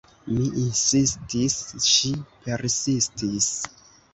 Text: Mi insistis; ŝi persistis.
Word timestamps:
Mi 0.37 0.45
insistis; 0.61 1.57
ŝi 1.91 2.13
persistis. 2.47 3.53